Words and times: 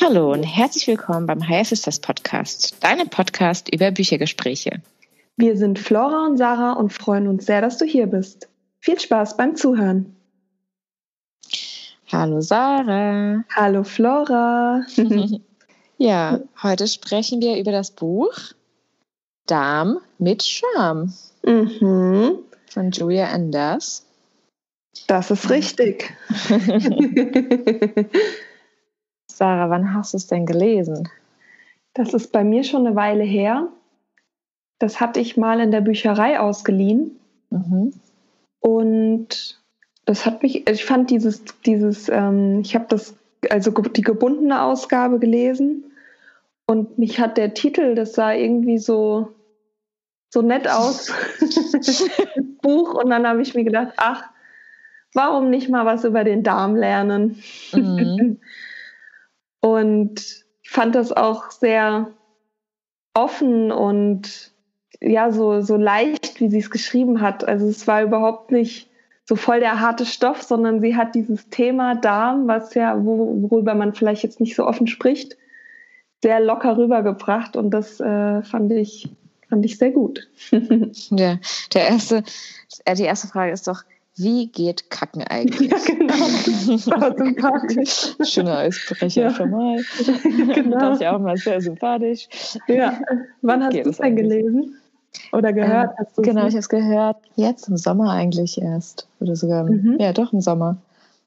Hallo 0.00 0.32
und 0.32 0.42
herzlich 0.42 0.86
willkommen 0.86 1.26
beim 1.26 1.48
Higher 1.48 1.64
Sisters 1.64 1.98
Podcast, 1.98 2.63
deinem 2.84 3.08
Podcast 3.08 3.72
über 3.72 3.90
Büchergespräche. 3.90 4.82
Wir 5.36 5.56
sind 5.56 5.78
Flora 5.78 6.26
und 6.26 6.36
Sarah 6.36 6.74
und 6.74 6.92
freuen 6.92 7.28
uns 7.28 7.46
sehr, 7.46 7.62
dass 7.62 7.78
du 7.78 7.86
hier 7.86 8.06
bist. 8.06 8.48
Viel 8.80 9.00
Spaß 9.00 9.38
beim 9.38 9.56
Zuhören. 9.56 10.14
Hallo 12.12 12.42
Sarah. 12.42 13.42
Hallo 13.56 13.84
Flora. 13.84 14.82
ja, 15.96 16.40
heute 16.62 16.86
sprechen 16.86 17.40
wir 17.40 17.58
über 17.58 17.72
das 17.72 17.90
Buch 17.90 18.34
Darm 19.46 19.98
mit 20.18 20.42
Charme 20.42 21.14
mhm. 21.42 22.40
von 22.66 22.90
Julia 22.90 23.28
Anders. 23.30 24.04
Das 25.06 25.30
ist 25.30 25.48
richtig. 25.48 26.14
Sarah, 29.32 29.70
wann 29.70 29.94
hast 29.94 30.12
du 30.12 30.18
es 30.18 30.26
denn 30.26 30.44
gelesen? 30.44 31.08
Das 31.94 32.12
ist 32.12 32.32
bei 32.32 32.44
mir 32.44 32.64
schon 32.64 32.86
eine 32.86 32.96
Weile 32.96 33.24
her. 33.24 33.68
Das 34.78 35.00
hatte 35.00 35.20
ich 35.20 35.36
mal 35.36 35.60
in 35.60 35.70
der 35.70 35.80
Bücherei 35.80 36.40
ausgeliehen. 36.40 37.18
Mhm. 37.50 37.94
Und 38.60 39.60
das 40.04 40.26
hat 40.26 40.42
mich, 40.42 40.68
ich 40.68 40.84
fand 40.84 41.10
dieses, 41.10 41.44
dieses, 41.64 42.08
ähm, 42.08 42.60
ich 42.60 42.74
habe 42.74 42.86
das, 42.88 43.14
also 43.48 43.70
die 43.70 44.02
gebundene 44.02 44.62
Ausgabe 44.62 45.18
gelesen. 45.18 45.84
Und 46.66 46.98
mich 46.98 47.20
hat 47.20 47.36
der 47.36 47.54
Titel, 47.54 47.94
das 47.94 48.14
sah 48.14 48.32
irgendwie 48.32 48.78
so, 48.78 49.32
so 50.30 50.42
nett 50.42 50.68
aus, 50.68 51.12
Buch. 52.62 52.94
Und 52.94 53.10
dann 53.10 53.26
habe 53.26 53.42
ich 53.42 53.54
mir 53.54 53.64
gedacht, 53.64 53.92
ach, 53.96 54.24
warum 55.12 55.50
nicht 55.50 55.68
mal 55.68 55.86
was 55.86 56.04
über 56.04 56.24
den 56.24 56.42
Darm 56.42 56.74
lernen? 56.74 57.42
Mhm. 57.72 58.40
Und 59.60 60.43
ich 60.64 60.70
fand 60.70 60.94
das 60.94 61.12
auch 61.12 61.50
sehr 61.50 62.08
offen 63.14 63.70
und 63.70 64.52
ja, 65.00 65.30
so, 65.30 65.60
so 65.60 65.76
leicht, 65.76 66.40
wie 66.40 66.48
sie 66.48 66.58
es 66.58 66.70
geschrieben 66.70 67.20
hat. 67.20 67.46
Also 67.46 67.68
es 67.68 67.86
war 67.86 68.02
überhaupt 68.02 68.50
nicht 68.50 68.88
so 69.26 69.36
voll 69.36 69.60
der 69.60 69.80
harte 69.80 70.06
Stoff, 70.06 70.42
sondern 70.42 70.80
sie 70.80 70.96
hat 70.96 71.14
dieses 71.14 71.48
Thema 71.50 71.94
Darm, 71.94 72.48
was 72.48 72.74
ja, 72.74 72.96
worüber 73.04 73.74
man 73.74 73.94
vielleicht 73.94 74.22
jetzt 74.22 74.40
nicht 74.40 74.56
so 74.56 74.66
offen 74.66 74.86
spricht, 74.86 75.36
sehr 76.22 76.40
locker 76.40 76.76
rübergebracht 76.76 77.56
und 77.56 77.70
das 77.70 78.00
äh, 78.00 78.42
fand 78.42 78.72
ich 78.72 79.08
fand 79.48 79.64
ich 79.64 79.78
sehr 79.78 79.90
gut. 79.90 80.28
ja, 80.50 81.38
der 81.74 81.88
erste, 81.88 82.24
äh, 82.86 82.94
die 82.94 83.04
erste 83.04 83.28
Frage 83.28 83.52
ist 83.52 83.68
doch, 83.68 83.84
wie 84.16 84.46
geht 84.48 84.90
Kacken 84.90 85.22
eigentlich? 85.28 85.70
Ja, 85.70 85.78
genau. 87.08 87.58
Schöner 88.24 88.58
Eisbrecher 88.58 89.22
ja. 89.22 89.30
schon 89.34 89.50
mal. 89.50 89.82
Genau. 90.54 90.78
Das 90.78 90.94
ist 90.94 91.02
ja 91.02 91.16
auch 91.16 91.20
mal 91.20 91.36
sehr 91.36 91.60
sympathisch. 91.60 92.28
Ja. 92.68 93.00
Wann 93.42 93.64
hast 93.64 93.74
du 93.74 93.90
es 93.90 93.98
denn 93.98 94.16
gelesen? 94.16 94.76
Oder 95.32 95.52
gehört? 95.52 95.90
Ähm, 95.90 96.06
hast 96.06 96.16
genau, 96.22 96.46
ich 96.46 96.54
habe 96.54 96.58
es 96.58 96.68
gehört. 96.68 97.16
Jetzt 97.36 97.68
im 97.68 97.76
Sommer 97.76 98.10
eigentlich 98.10 98.60
erst. 98.60 99.06
Oder 99.20 99.36
sogar, 99.36 99.64
mhm. 99.64 99.98
ja, 99.98 100.12
doch 100.12 100.32
im 100.32 100.40
Sommer. 100.40 100.76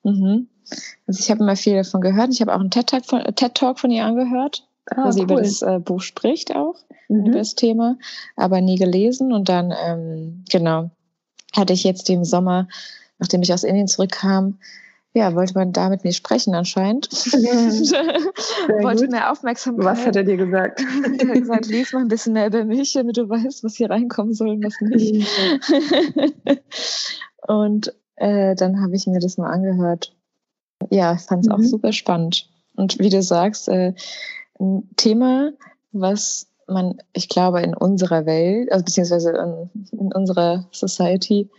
Mhm. 0.04 0.48
Also 1.08 1.20
ich 1.20 1.32
habe 1.32 1.42
immer 1.42 1.56
viel 1.56 1.76
davon 1.76 2.02
gehört. 2.02 2.30
Ich 2.32 2.42
habe 2.42 2.54
auch 2.54 2.60
einen 2.60 2.72
TED-Talk 2.72 3.06
von, 3.06 3.24
TED 3.36 3.60
von 3.76 3.92
ihr 3.92 4.06
angehört, 4.06 4.68
ah, 4.92 5.06
wo 5.06 5.12
sie 5.12 5.22
über 5.22 5.38
das 5.38 5.62
äh, 5.62 5.80
Buch 5.80 6.02
spricht 6.02 6.56
auch, 6.56 6.76
mhm. 7.08 7.28
über 7.28 7.38
das 7.40 7.56
Thema, 7.56 7.98
aber 8.36 8.62
nie 8.62 8.78
gelesen. 8.78 9.32
Und 9.32 9.50
dann, 9.50 9.74
ähm, 9.86 10.44
genau, 10.50 10.90
hatte 11.58 11.74
ich 11.74 11.84
jetzt 11.84 12.10
im 12.10 12.24
Sommer, 12.24 12.68
nachdem 13.20 13.42
ich 13.42 13.54
aus 13.54 13.64
Indien 13.64 13.88
zurückkam, 13.88 14.58
ja, 15.18 15.34
wollte 15.34 15.56
man 15.56 15.74
da 15.74 15.90
mit 15.90 16.04
mir 16.04 16.14
sprechen 16.14 16.54
anscheinend. 16.54 17.10
wollte 18.84 19.04
gut. 19.06 19.12
mehr 19.12 19.32
Aufmerksamkeit. 19.32 19.86
Was 19.86 20.06
hat 20.06 20.16
er 20.16 20.24
dir 20.24 20.38
gesagt? 20.38 20.80
er 21.20 21.28
hat 21.28 21.34
gesagt, 21.34 21.66
lies 21.66 21.92
mal 21.92 22.02
ein 22.02 22.08
bisschen 22.08 22.34
mehr 22.34 22.48
über 22.48 22.64
mich, 22.64 22.94
damit 22.94 23.18
du 23.18 23.28
weißt, 23.28 23.64
was 23.64 23.76
hier 23.76 23.90
reinkommen 23.90 24.34
soll 24.34 24.50
und 24.50 24.64
was 24.64 24.76
nicht. 24.82 25.28
und 27.48 27.94
äh, 28.18 28.56
dann 28.56 28.82
habe 28.82 28.96
ich 28.96 29.08
mir 29.08 29.20
das 29.20 29.38
mal 29.38 29.50
angehört. 29.50 30.16
Ja, 30.92 31.16
ich 31.16 31.22
fand 31.22 31.46
es 31.46 31.48
mhm. 31.48 31.56
auch 31.56 31.64
super 31.64 31.94
spannend. 31.94 32.48
Und 32.76 33.00
wie 33.00 33.10
du 33.10 33.24
sagst, 33.24 33.70
äh, 33.70 33.94
ein 34.60 34.88
Thema, 34.98 35.52
was 35.92 36.48
man, 36.68 37.02
ich 37.14 37.30
glaube, 37.30 37.62
in 37.62 37.74
unserer 37.74 38.26
Welt, 38.26 38.72
also 38.72 38.84
beziehungsweise 38.84 39.32
in, 39.32 39.88
in 40.00 40.14
unserer 40.14 40.68
Society, 40.72 41.50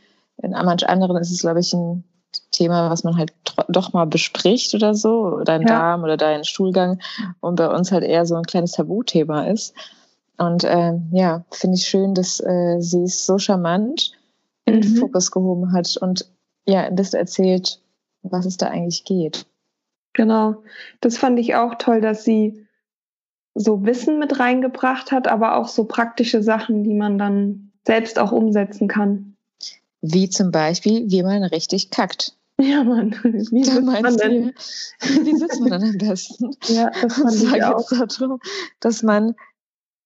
in 0.42 0.50
manch 0.50 0.88
anderen 0.88 1.16
ist 1.16 1.30
es, 1.30 1.40
glaube 1.40 1.60
ich, 1.60 1.72
ein 1.72 2.04
Thema, 2.50 2.90
was 2.90 3.04
man 3.04 3.16
halt 3.16 3.32
doch 3.68 3.92
mal 3.92 4.04
bespricht 4.04 4.74
oder 4.74 4.94
so, 4.94 5.40
dein 5.44 5.62
ja. 5.62 5.68
Darm 5.68 6.04
oder 6.04 6.16
dein 6.16 6.44
Stuhlgang 6.44 7.00
und 7.40 7.56
bei 7.56 7.68
uns 7.68 7.90
halt 7.90 8.04
eher 8.04 8.26
so 8.26 8.36
ein 8.36 8.44
kleines 8.44 8.72
Tabuthema 8.72 9.44
ist. 9.44 9.74
Und 10.36 10.62
äh, 10.64 10.94
ja, 11.10 11.44
finde 11.50 11.76
ich 11.76 11.86
schön, 11.86 12.14
dass 12.14 12.40
äh, 12.40 12.76
sie 12.80 13.02
es 13.02 13.26
so 13.26 13.38
charmant 13.38 14.12
in 14.66 14.80
den 14.80 14.92
mhm. 14.92 14.96
Fokus 14.96 15.30
gehoben 15.30 15.72
hat 15.72 15.96
und 15.96 16.26
ja, 16.66 16.82
ein 16.82 16.94
bisschen 16.94 17.18
erzählt, 17.18 17.80
was 18.22 18.46
es 18.46 18.56
da 18.56 18.68
eigentlich 18.68 19.04
geht. 19.04 19.46
Genau. 20.12 20.62
Das 21.00 21.16
fand 21.16 21.38
ich 21.38 21.54
auch 21.54 21.76
toll, 21.76 22.00
dass 22.00 22.24
sie 22.24 22.66
so 23.58 23.84
Wissen 23.84 24.18
mit 24.18 24.38
reingebracht 24.38 25.10
hat, 25.12 25.28
aber 25.28 25.56
auch 25.56 25.68
so 25.68 25.84
praktische 25.84 26.42
Sachen, 26.42 26.84
die 26.84 26.94
man 26.94 27.18
dann 27.18 27.72
selbst 27.86 28.18
auch 28.18 28.32
umsetzen 28.32 28.88
kann. 28.88 29.36
Wie 30.00 30.30
zum 30.30 30.52
Beispiel, 30.52 31.10
wie 31.10 31.22
man 31.22 31.42
richtig 31.42 31.90
kackt. 31.90 32.34
Ja, 32.60 32.84
Mann. 32.84 33.12
Wie 33.22 33.64
sitzt 33.64 33.82
man 33.82 34.16
denn? 34.16 34.52
Wie 35.00 35.36
sitzt 35.36 35.60
man 35.60 35.70
dann 35.70 35.84
am 35.84 35.98
besten? 35.98 36.50
Ja, 36.66 36.90
das 37.02 37.14
fand 37.14 37.30
Und 37.30 37.56
ich 37.56 37.64
auch. 37.64 37.88
darum, 37.88 38.40
dass 38.80 39.02
man 39.02 39.34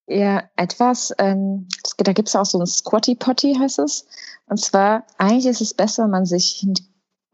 ja 0.07 0.43
etwas, 0.55 1.13
ähm, 1.17 1.67
da 1.97 2.13
gibt 2.13 2.29
es 2.29 2.35
auch 2.35 2.45
so 2.45 2.59
ein 2.59 2.67
Squatty 2.67 3.15
Potty, 3.15 3.55
heißt 3.55 3.79
es. 3.79 4.05
Und 4.47 4.59
zwar, 4.59 5.05
eigentlich 5.17 5.47
ist 5.47 5.61
es 5.61 5.73
besser, 5.73 6.07
man 6.07 6.25
sich, 6.25 6.65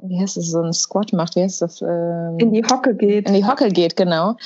wie 0.02 0.20
heißt 0.20 0.38
es, 0.38 0.52
so 0.52 0.62
ein 0.62 0.72
Squat 0.72 1.12
macht, 1.12 1.36
wie 1.36 1.44
heißt 1.44 1.62
das? 1.62 1.82
Ähm, 1.82 2.38
in 2.40 2.54
die 2.54 2.64
Hocke 2.64 2.96
geht. 2.96 3.28
In 3.28 3.34
die 3.34 3.46
Hocke 3.46 3.70
geht, 3.70 3.98
genau 3.98 4.38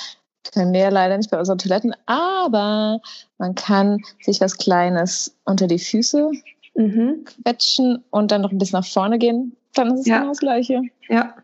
können 0.52 0.74
wir 0.74 0.92
leider 0.92 1.18
nicht 1.18 1.32
bei 1.32 1.40
unseren 1.40 1.58
Toiletten, 1.58 1.96
aber 2.06 3.00
man 3.38 3.56
kann 3.56 4.00
sich 4.22 4.42
was 4.42 4.58
Kleines 4.58 5.36
unter 5.46 5.68
die 5.68 5.80
Füße 5.80 6.32
mhm. 6.76 7.26
quetschen 7.26 8.04
und 8.10 8.32
dann 8.32 8.42
noch 8.42 8.52
ein 8.52 8.58
bisschen 8.58 8.80
nach 8.80 8.88
vorne 8.88 9.18
gehen. 9.18 9.56
Dann 9.74 9.94
ist 9.94 10.02
es 10.02 10.08
ja. 10.08 10.20
genau 10.20 10.30
das 10.30 10.40
Gleiche. 10.40 10.82
Ja. 11.10 11.36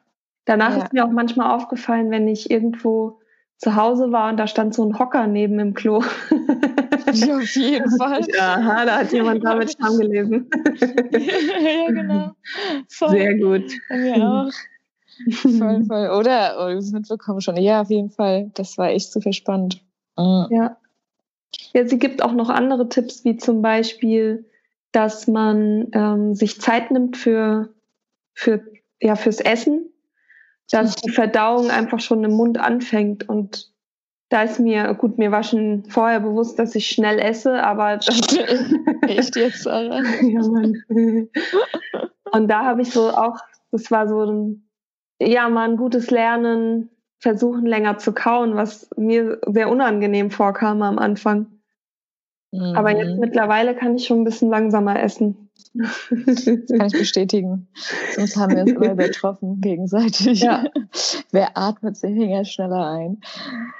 Danach 0.45 0.75
ja. 0.75 0.83
ist 0.83 0.93
mir 0.93 1.05
auch 1.05 1.11
manchmal 1.11 1.55
aufgefallen, 1.55 2.11
wenn 2.11 2.27
ich 2.27 2.49
irgendwo 2.49 3.19
zu 3.57 3.75
Hause 3.75 4.11
war 4.11 4.29
und 4.29 4.37
da 4.37 4.47
stand 4.47 4.73
so 4.73 4.83
ein 4.83 4.97
Hocker 4.97 5.27
neben 5.27 5.57
dem 5.57 5.73
Klo. 5.73 6.03
Ja, 7.13 7.37
auf 7.37 7.55
jeden 7.55 7.97
Fall. 7.97 8.21
Ja, 8.35 8.85
da 8.85 8.97
hat 8.97 9.11
jemand 9.11 9.43
damit 9.43 9.71
Stamm 9.71 9.97
gelesen. 9.97 10.47
ja, 11.11 11.87
genau. 11.87 12.31
Voll. 12.89 13.09
Sehr 13.09 13.35
gut. 13.35 13.63
Auch. 14.21 14.51
Voll, 15.31 15.83
voll. 15.87 16.09
Oder, 16.09 16.57
oh, 16.59 16.91
mitbekommen 16.91 17.41
schon. 17.41 17.57
Ja, 17.57 17.81
auf 17.81 17.89
jeden 17.89 18.09
Fall. 18.09 18.51
Das 18.53 18.77
war 18.77 18.89
echt 18.89 19.11
super 19.11 19.33
spannend. 19.33 19.81
Mhm. 20.17 20.47
Ja. 20.51 20.77
Ja, 21.73 21.87
sie 21.87 21.99
gibt 21.99 22.21
auch 22.21 22.33
noch 22.33 22.49
andere 22.49 22.89
Tipps, 22.89 23.25
wie 23.25 23.37
zum 23.37 23.61
Beispiel, 23.61 24.45
dass 24.91 25.27
man 25.27 25.87
ähm, 25.93 26.35
sich 26.35 26.61
Zeit 26.61 26.91
nimmt 26.91 27.17
für, 27.17 27.69
für, 28.33 28.63
ja, 29.01 29.15
fürs 29.15 29.39
Essen, 29.39 29.89
dass 30.69 30.95
die 30.95 31.11
Verdauung 31.11 31.69
einfach 31.69 31.99
schon 31.99 32.23
im 32.23 32.31
Mund 32.31 32.59
anfängt. 32.59 33.27
Und 33.27 33.71
da 34.29 34.43
ist 34.43 34.59
mir, 34.59 34.93
gut, 34.93 35.17
mir 35.17 35.31
war 35.31 35.43
schon 35.43 35.85
vorher 35.89 36.19
bewusst, 36.19 36.59
dass 36.59 36.75
ich 36.75 36.87
schnell 36.87 37.19
esse, 37.19 37.63
aber 37.63 37.97
das, 38.05 38.19
echt 39.07 39.35
jetzt, 39.35 39.63
Sarah? 39.63 40.03
ja, 40.21 40.47
Mann. 40.47 40.83
Und 42.31 42.47
da 42.47 42.65
habe 42.65 42.81
ich 42.83 42.91
so 42.91 43.09
auch, 43.09 43.37
das 43.71 43.89
war 43.89 44.07
so 44.07 44.23
ein 44.23 44.68
ja, 45.19 45.49
mal 45.49 45.69
ein 45.69 45.77
gutes 45.77 46.11
Lernen, 46.11 46.89
versuchen 47.19 47.65
länger 47.65 47.97
zu 47.97 48.13
kauen, 48.13 48.55
was 48.55 48.89
mir 48.95 49.39
sehr 49.45 49.69
unangenehm 49.69 50.31
vorkam 50.31 50.81
am 50.81 50.97
Anfang. 50.97 51.47
Mhm. 52.51 52.75
Aber 52.75 52.97
jetzt 52.97 53.15
mhm. 53.15 53.19
mittlerweile 53.19 53.75
kann 53.75 53.95
ich 53.95 54.07
schon 54.07 54.21
ein 54.21 54.23
bisschen 54.23 54.49
langsamer 54.49 55.01
essen. 55.01 55.49
Das 55.73 56.07
kann 56.45 56.87
ich 56.87 56.93
bestätigen. 56.93 57.67
Sonst 58.15 58.37
haben 58.37 58.55
wir 58.55 58.63
uns 58.63 58.71
immer 58.71 58.91
übertroffen 58.93 59.61
gegenseitig. 59.61 60.41
Ja. 60.41 60.63
Wer 61.31 61.57
atmet 61.57 61.97
sich 61.97 62.15
ja 62.15 62.43
schneller 62.43 62.87
ein? 62.89 63.21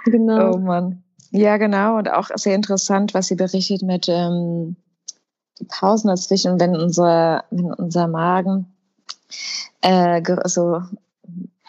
Genau. 0.06 0.54
Oh 0.54 0.58
Mann. 0.58 1.04
Ja, 1.32 1.58
genau. 1.58 1.98
Und 1.98 2.12
auch 2.12 2.30
sehr 2.36 2.56
interessant, 2.56 3.14
was 3.14 3.28
sie 3.28 3.36
berichtet 3.36 3.82
mit 3.82 4.08
ähm, 4.08 4.76
die 5.60 5.66
Pausen 5.66 6.08
dazwischen, 6.08 6.60
wenn 6.60 6.76
unser, 6.76 7.46
wenn 7.50 7.74
unser 7.74 8.08
Magen 8.08 8.68
äh, 9.82 10.22
so 10.46 10.82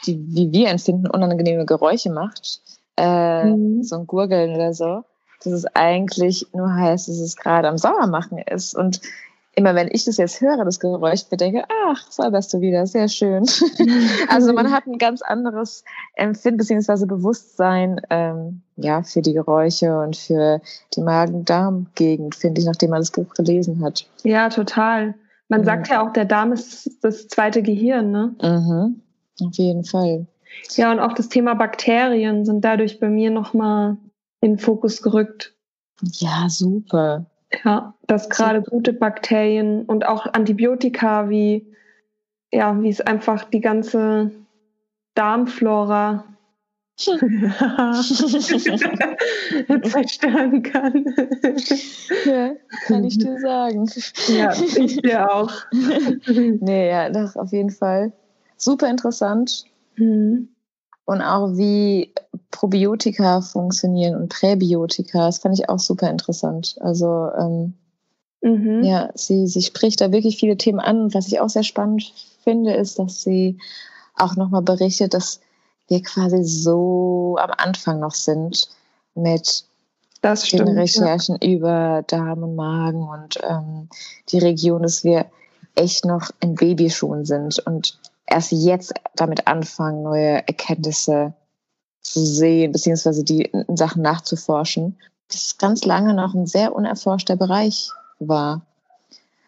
die, 0.06 0.18
wie 0.28 0.52
wir 0.52 0.68
empfinden, 0.68 1.08
unangenehme 1.08 1.66
Geräusche 1.66 2.10
macht, 2.10 2.60
äh, 2.96 3.44
mhm. 3.44 3.82
so 3.82 3.96
ein 3.96 4.06
Gurgeln 4.06 4.54
oder 4.54 4.74
so, 4.74 5.04
dass 5.42 5.52
es 5.52 5.66
eigentlich 5.74 6.46
nur 6.52 6.72
heißt, 6.72 7.08
dass 7.08 7.18
es 7.18 7.36
gerade 7.36 7.68
am 7.68 7.78
Sauermachen 7.78 8.38
ist. 8.38 8.74
Und 8.74 9.00
immer 9.54 9.74
wenn 9.74 9.88
ich 9.90 10.04
das 10.04 10.16
jetzt 10.16 10.40
höre, 10.40 10.64
das 10.64 10.80
Geräusch, 10.80 11.22
mir 11.30 11.36
denke, 11.36 11.64
ach, 11.86 12.10
säuberst 12.10 12.52
du 12.54 12.60
wieder, 12.60 12.86
sehr 12.86 13.08
schön. 13.08 13.46
also 14.28 14.52
man 14.52 14.70
hat 14.70 14.86
ein 14.86 14.98
ganz 14.98 15.22
anderes 15.22 15.84
Empfinden 16.14 16.58
bzw. 16.58 17.06
Bewusstsein 17.06 18.00
ähm, 18.10 18.62
ja, 18.76 19.02
für 19.02 19.22
die 19.22 19.32
Geräusche 19.32 19.98
und 19.98 20.16
für 20.16 20.60
die 20.94 21.00
Magen-Darm-Gegend, 21.00 22.34
finde 22.34 22.60
ich, 22.60 22.66
nachdem 22.66 22.90
man 22.90 23.00
das 23.00 23.10
Buch 23.10 23.32
gelesen 23.34 23.82
hat. 23.84 24.06
Ja, 24.22 24.48
total. 24.48 25.14
Man 25.48 25.62
mhm. 25.62 25.64
sagt 25.64 25.88
ja 25.88 26.06
auch, 26.06 26.12
der 26.12 26.24
Darm 26.24 26.52
ist 26.52 26.90
das 27.02 27.28
zweite 27.28 27.62
Gehirn, 27.62 28.10
ne? 28.10 28.34
Mhm. 28.40 29.02
Auf 29.40 29.56
jeden 29.56 29.84
Fall. 29.84 30.26
Ja, 30.76 30.90
und 30.92 31.00
auch 31.00 31.12
das 31.12 31.28
Thema 31.28 31.54
Bakterien 31.54 32.44
sind 32.44 32.64
dadurch 32.64 33.00
bei 33.00 33.08
mir 33.08 33.30
nochmal 33.30 33.96
in 34.40 34.52
den 34.52 34.58
Fokus 34.58 35.02
gerückt. 35.02 35.54
Ja, 36.02 36.48
super. 36.48 37.26
Ja, 37.64 37.94
dass 38.06 38.30
gerade 38.30 38.62
gute 38.62 38.92
Bakterien 38.92 39.84
und 39.84 40.06
auch 40.06 40.26
Antibiotika 40.32 41.28
wie, 41.28 41.66
ja, 42.52 42.80
wie 42.80 42.88
es 42.88 43.00
einfach 43.00 43.44
die 43.44 43.60
ganze 43.60 44.30
Darmflora 45.14 46.24
zerstören 49.82 50.62
kann. 50.62 51.04
Ja, 52.24 52.52
kann 52.86 53.04
ich 53.04 53.18
dir 53.18 53.38
sagen. 53.40 53.90
Ja, 54.28 54.52
ich 54.52 55.00
dir 55.02 55.32
auch. 55.32 55.52
nee, 56.26 56.88
ja, 56.88 57.10
doch, 57.10 57.34
auf 57.36 57.52
jeden 57.52 57.70
Fall. 57.70 58.12
Super 58.60 58.90
interessant. 58.90 59.64
Mhm. 59.96 60.50
Und 61.06 61.22
auch 61.22 61.56
wie 61.56 62.12
Probiotika 62.50 63.40
funktionieren 63.40 64.14
und 64.14 64.28
Präbiotika, 64.28 65.26
das 65.26 65.38
fand 65.38 65.58
ich 65.58 65.68
auch 65.68 65.78
super 65.78 66.08
interessant. 66.10 66.76
Also 66.80 67.30
ähm, 67.36 67.74
mhm. 68.42 68.84
ja, 68.84 69.10
sie, 69.14 69.46
sie 69.46 69.62
spricht 69.62 70.00
da 70.00 70.12
wirklich 70.12 70.38
viele 70.38 70.56
Themen 70.56 70.78
an. 70.78 71.00
Und 71.00 71.14
was 71.14 71.26
ich 71.26 71.40
auch 71.40 71.48
sehr 71.48 71.64
spannend 71.64 72.12
finde, 72.44 72.74
ist, 72.74 72.98
dass 72.98 73.22
sie 73.22 73.58
auch 74.14 74.36
nochmal 74.36 74.62
berichtet, 74.62 75.14
dass 75.14 75.40
wir 75.88 76.02
quasi 76.02 76.44
so 76.44 77.38
am 77.40 77.50
Anfang 77.56 77.98
noch 77.98 78.14
sind 78.14 78.68
mit 79.14 79.64
stimmt, 80.36 80.68
den 80.68 80.78
Recherchen 80.78 81.38
ja. 81.40 81.48
über 81.48 82.04
Darm 82.06 82.42
und 82.42 82.54
Magen 82.54 83.08
und 83.08 83.40
ähm, 83.42 83.88
die 84.28 84.38
Region, 84.38 84.82
dass 84.82 85.02
wir 85.02 85.26
echt 85.74 86.04
noch 86.04 86.30
in 86.40 86.54
Babyschuhen 86.54 87.24
sind 87.24 87.58
und 87.60 87.98
erst 88.30 88.52
jetzt 88.52 88.94
damit 89.16 89.46
anfangen, 89.46 90.02
neue 90.02 90.46
Erkenntnisse 90.46 91.34
zu 92.00 92.24
sehen, 92.24 92.72
beziehungsweise 92.72 93.24
die 93.24 93.50
Sachen 93.74 94.02
nachzuforschen, 94.02 94.98
das 95.28 95.58
ganz 95.58 95.84
lange 95.84 96.14
noch 96.14 96.34
ein 96.34 96.46
sehr 96.46 96.74
unerforschter 96.74 97.36
Bereich 97.36 97.90
war. 98.18 98.62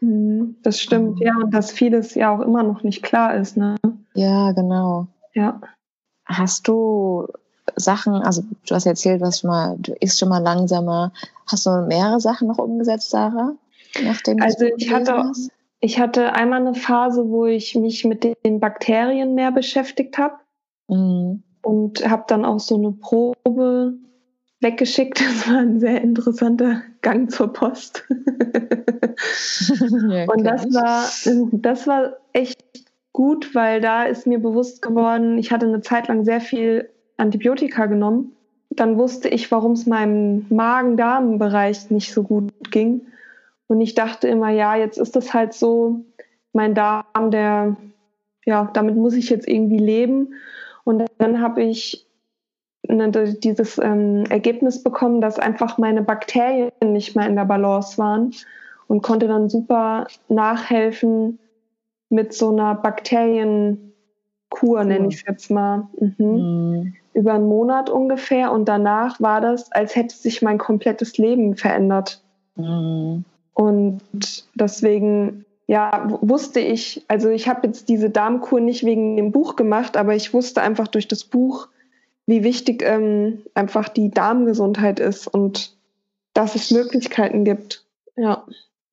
Mhm, 0.00 0.56
das 0.62 0.80
stimmt, 0.80 1.20
ja, 1.20 1.32
und 1.42 1.52
dass 1.52 1.70
vieles 1.70 2.14
ja 2.14 2.34
auch 2.34 2.40
immer 2.40 2.62
noch 2.62 2.82
nicht 2.82 3.02
klar 3.02 3.34
ist, 3.36 3.56
ne? 3.56 3.76
Ja, 4.14 4.52
genau. 4.52 5.06
Ja. 5.32 5.60
Hast 6.24 6.68
du 6.68 7.28
Sachen, 7.76 8.14
also 8.14 8.42
du 8.66 8.74
hast 8.74 8.86
erzählt, 8.86 9.20
was 9.20 9.40
schon 9.40 9.50
mal, 9.50 9.76
du 9.78 9.92
isst 10.00 10.18
schon 10.18 10.28
mal 10.28 10.42
langsamer. 10.42 11.12
Hast 11.46 11.66
du 11.66 11.70
mehrere 11.86 12.20
Sachen 12.20 12.48
noch 12.48 12.58
umgesetzt, 12.58 13.10
Sarah? 13.10 13.54
Nachdem 14.02 14.40
also 14.42 14.64
ich 14.76 14.92
hatte, 14.92 15.12
hast? 15.12 15.50
Ich 15.82 16.00
hatte 16.00 16.32
einmal 16.32 16.60
eine 16.60 16.74
Phase, 16.74 17.28
wo 17.28 17.44
ich 17.44 17.74
mich 17.74 18.06
mit 18.06 18.24
den 18.24 18.60
Bakterien 18.60 19.34
mehr 19.34 19.52
beschäftigt 19.52 20.16
habe. 20.16 20.36
Mhm 20.88 21.42
und 21.62 22.08
habe 22.08 22.24
dann 22.26 22.44
auch 22.44 22.60
so 22.60 22.76
eine 22.76 22.92
Probe 22.92 23.94
weggeschickt. 24.60 25.20
Das 25.32 25.48
war 25.48 25.58
ein 25.58 25.80
sehr 25.80 26.02
interessanter 26.02 26.82
Gang 27.00 27.30
zur 27.30 27.52
Post. 27.52 28.04
ja, 30.08 30.26
und 30.26 30.44
das 30.44 30.66
war, 30.72 31.08
das 31.52 31.86
war 31.86 32.16
echt 32.32 32.62
gut, 33.12 33.54
weil 33.54 33.80
da 33.80 34.04
ist 34.04 34.26
mir 34.26 34.38
bewusst 34.38 34.82
geworden, 34.82 35.38
ich 35.38 35.52
hatte 35.52 35.66
eine 35.66 35.80
Zeit 35.80 36.08
lang 36.08 36.24
sehr 36.24 36.40
viel 36.40 36.88
Antibiotika 37.16 37.86
genommen. 37.86 38.32
Dann 38.70 38.96
wusste 38.96 39.28
ich, 39.28 39.50
warum 39.50 39.72
es 39.72 39.86
meinem 39.86 40.46
Magen-Darm-Bereich 40.48 41.90
nicht 41.90 42.12
so 42.12 42.22
gut 42.22 42.52
ging. 42.70 43.02
Und 43.72 43.80
ich 43.80 43.94
dachte 43.94 44.28
immer, 44.28 44.50
ja, 44.50 44.76
jetzt 44.76 44.98
ist 44.98 45.16
das 45.16 45.32
halt 45.32 45.54
so, 45.54 46.04
mein 46.52 46.74
Darm, 46.74 47.30
der, 47.30 47.74
ja, 48.44 48.70
damit 48.74 48.96
muss 48.96 49.14
ich 49.14 49.30
jetzt 49.30 49.48
irgendwie 49.48 49.78
leben. 49.78 50.34
Und 50.84 51.06
dann 51.16 51.40
habe 51.40 51.62
ich 51.62 52.06
ne, 52.86 53.10
dieses 53.10 53.78
ähm, 53.78 54.24
Ergebnis 54.28 54.82
bekommen, 54.82 55.22
dass 55.22 55.38
einfach 55.38 55.78
meine 55.78 56.02
Bakterien 56.02 56.70
nicht 56.84 57.16
mehr 57.16 57.26
in 57.26 57.34
der 57.34 57.46
Balance 57.46 57.96
waren 57.96 58.34
und 58.88 59.02
konnte 59.02 59.26
dann 59.26 59.48
super 59.48 60.06
nachhelfen 60.28 61.38
mit 62.10 62.34
so 62.34 62.50
einer 62.50 62.74
Bakterienkur, 62.74 63.80
nenne 64.84 65.08
ich 65.08 65.14
es 65.14 65.24
jetzt 65.26 65.50
mal. 65.50 65.88
Mhm. 65.98 66.14
Mhm. 66.18 66.94
Über 67.14 67.32
einen 67.32 67.48
Monat 67.48 67.88
ungefähr. 67.88 68.52
Und 68.52 68.66
danach 68.66 69.18
war 69.18 69.40
das, 69.40 69.72
als 69.72 69.96
hätte 69.96 70.14
sich 70.14 70.42
mein 70.42 70.58
komplettes 70.58 71.16
Leben 71.16 71.56
verändert. 71.56 72.22
Mhm. 72.56 73.24
Und 73.54 74.00
deswegen 74.54 75.44
ja, 75.66 76.18
wusste 76.20 76.60
ich, 76.60 77.04
also 77.08 77.30
ich 77.30 77.48
habe 77.48 77.66
jetzt 77.66 77.88
diese 77.88 78.10
Darmkur 78.10 78.60
nicht 78.60 78.84
wegen 78.84 79.16
dem 79.16 79.32
Buch 79.32 79.56
gemacht, 79.56 79.96
aber 79.96 80.14
ich 80.14 80.34
wusste 80.34 80.60
einfach 80.60 80.88
durch 80.88 81.08
das 81.08 81.24
Buch, 81.24 81.68
wie 82.26 82.44
wichtig 82.44 82.82
ähm, 82.84 83.42
einfach 83.54 83.88
die 83.88 84.10
Darmgesundheit 84.10 85.00
ist 85.00 85.26
und 85.26 85.74
dass 86.34 86.54
es 86.54 86.70
Möglichkeiten 86.70 87.44
gibt. 87.44 87.84
Ja. 88.16 88.44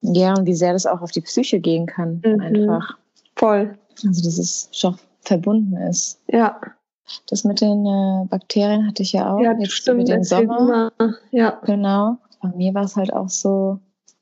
Ja, 0.02 0.34
und 0.36 0.46
wie 0.46 0.56
sehr 0.56 0.72
das 0.72 0.86
auch 0.86 1.02
auf 1.02 1.12
die 1.12 1.22
Psyche 1.22 1.60
gehen 1.60 1.86
kann, 1.86 2.22
mhm. 2.26 2.40
einfach. 2.40 2.98
Voll. 3.36 3.78
Also, 4.06 4.24
dass 4.24 4.38
es 4.38 4.70
schon 4.72 4.96
verbunden 5.22 5.76
ist. 5.76 6.22
Ja. 6.28 6.62
Das 7.28 7.44
mit 7.44 7.60
den 7.60 7.86
äh, 7.86 8.26
Bakterien 8.30 8.88
hatte 8.88 9.04
ich 9.04 9.14
ja 9.14 9.34
auch. 9.34 9.40
Ja, 9.42 9.58
jetzt 9.58 9.74
stimmt. 9.74 9.98
Mit 9.98 10.10
den 10.10 10.24
Sommer. 10.24 10.92
Ja. 11.32 11.60
Genau. 11.66 12.18
Bei 12.42 12.50
mir 12.56 12.74
war 12.74 12.84
es 12.84 12.96
halt 12.96 13.12
auch 13.12 13.30
so, 13.30 13.80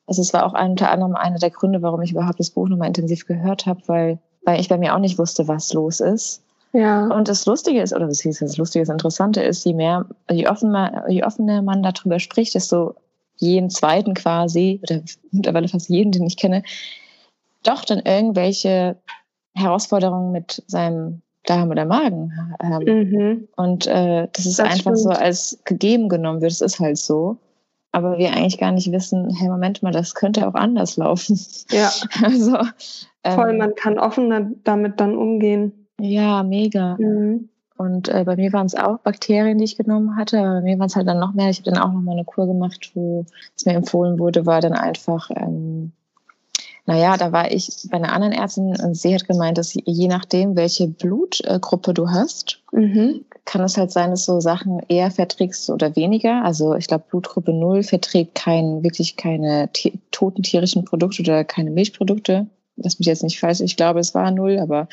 also 0.08 0.22
es 0.22 0.34
war 0.34 0.46
auch 0.46 0.60
unter 0.60 0.90
anderem 0.90 1.16
einer 1.16 1.38
der 1.38 1.50
Gründe, 1.50 1.82
warum 1.82 2.02
ich 2.02 2.12
überhaupt 2.12 2.40
das 2.40 2.50
Buch 2.50 2.70
nochmal 2.70 2.88
intensiv 2.88 3.26
gehört 3.26 3.66
habe, 3.66 3.82
weil, 3.88 4.20
weil 4.44 4.60
ich 4.60 4.70
bei 4.70 4.78
mir 4.78 4.96
auch 4.96 5.00
nicht 5.00 5.20
wusste, 5.20 5.48
was 5.48 5.74
los 5.74 6.00
ist. 6.00 6.42
Ja. 6.74 7.08
Und 7.08 7.28
das 7.28 7.46
Lustige 7.46 7.82
ist, 7.82 7.94
oder 7.94 8.08
das 8.08 8.22
hieß 8.22 8.40
das 8.40 8.58
Lustige, 8.58 8.84
das 8.84 8.92
Interessante 8.92 9.42
ist, 9.42 9.66
je 9.66 9.74
mehr, 9.74 10.06
je 10.32 10.48
offener, 10.48 11.06
je 11.10 11.24
offener 11.24 11.62
man 11.62 11.84
darüber 11.84 12.20
spricht, 12.20 12.56
desto 12.56 12.96
jeden 13.36 13.70
zweiten 13.70 14.14
quasi, 14.14 14.80
oder 14.84 15.02
mittlerweile 15.32 15.68
fast 15.68 15.90
jeden, 15.90 16.12
den 16.12 16.26
ich 16.26 16.38
kenne, 16.38 16.64
doch 17.64 17.84
dann 17.84 18.00
irgendwelche 18.00 18.98
Herausforderungen 19.54 20.32
mit 20.32 20.64
seinem 20.68 21.22
Darm 21.46 21.70
oder 21.70 21.86
Magen 21.86 22.32
haben. 22.62 22.86
Mhm. 22.86 23.48
Und 23.56 23.88
äh, 23.88 24.28
das 24.34 24.46
ist 24.46 24.60
das 24.60 24.66
einfach 24.68 24.96
stimmt. 24.96 25.00
so 25.00 25.10
als 25.10 25.60
gegeben 25.66 26.10
genommen 26.10 26.42
wird. 26.42 26.52
Es 26.52 26.62
ist 26.62 26.80
halt 26.80 26.98
so 26.98 27.38
aber 27.98 28.20
wir 28.20 28.32
eigentlich 28.32 28.60
gar 28.60 28.72
nicht 28.72 28.92
wissen, 28.92 29.34
hey, 29.36 29.50
Moment 29.50 29.82
mal, 29.82 29.92
das 29.92 30.14
könnte 30.14 30.48
auch 30.48 30.54
anders 30.54 30.98
laufen. 30.98 31.40
Ja. 31.72 31.92
Also, 32.24 32.58
ähm, 33.24 33.34
Voll, 33.34 33.58
man 33.58 33.74
kann 33.74 33.98
offener 33.98 34.52
damit 34.64 35.00
dann 35.00 35.18
umgehen. 35.18 35.88
Ja, 36.00 36.44
mega. 36.44 36.96
Mhm. 37.00 37.50
Und 37.76 38.08
äh, 38.10 38.24
bei 38.24 38.36
mir 38.36 38.54
waren 38.54 38.68
es 38.68 38.76
auch 38.76 39.00
Bakterien, 39.00 39.58
die 39.58 39.64
ich 39.64 39.78
genommen 39.78 40.16
hatte, 40.16 40.40
aber 40.40 40.56
bei 40.56 40.62
mir 40.62 40.80
waren 40.80 40.88
es 40.88 40.96
halt 40.96 41.08
dann 41.08 41.20
noch 41.20 41.34
mehr. 41.34 41.50
Ich 41.50 41.60
habe 41.60 41.72
dann 41.72 41.82
auch 41.82 41.92
noch 41.92 42.02
mal 42.02 42.12
eine 42.12 42.26
Kur 42.26 42.46
gemacht, 42.46 42.92
wo 42.94 43.26
es 43.56 43.66
mir 43.66 43.74
empfohlen 43.74 44.20
wurde, 44.20 44.46
war 44.46 44.62
dann 44.62 44.74
einfach 44.74 45.32
ähm, 45.36 45.92
naja, 46.88 47.18
da 47.18 47.34
war 47.34 47.52
ich 47.52 47.70
bei 47.92 47.98
einer 47.98 48.14
anderen 48.14 48.32
Ärztin 48.32 48.74
und 48.82 48.96
sie 48.96 49.14
hat 49.14 49.28
gemeint, 49.28 49.58
dass 49.58 49.74
je 49.74 50.08
nachdem, 50.08 50.56
welche 50.56 50.88
Blutgruppe 50.88 51.94
du 51.94 52.10
hast, 52.10 52.64
mhm. 52.72 53.26
kann 53.44 53.62
es 53.62 53.76
halt 53.76 53.92
sein, 53.92 54.12
dass 54.12 54.26
du 54.26 54.40
Sachen 54.40 54.80
eher 54.88 55.12
verträgst 55.12 55.70
oder 55.70 55.98
weniger. 55.98 56.46
Also 56.46 56.76
ich 56.76 56.88
glaube, 56.88 57.04
Blutgruppe 57.10 57.52
0 57.52 57.84
verträgt 57.84 58.36
kein, 58.36 58.84
wirklich 58.84 59.18
keine 59.18 59.70
toten 60.12 60.44
tierischen 60.44 60.86
Produkte 60.86 61.24
oder 61.24 61.44
keine 61.44 61.72
Milchprodukte. 61.72 62.48
Lass 62.78 63.00
mich 63.00 63.08
jetzt 63.08 63.24
nicht 63.24 63.38
falsch, 63.38 63.60
ich 63.60 63.76
glaube, 63.76 64.00
es 64.00 64.16
war 64.16 64.32
0, 64.32 64.58
aber 64.60 64.88